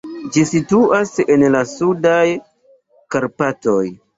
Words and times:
Ĝi 0.35 0.45
situas 0.51 1.11
en 1.35 1.45
la 1.57 1.61
Sudaj 1.73 2.25
Karpatoj. 3.17 3.81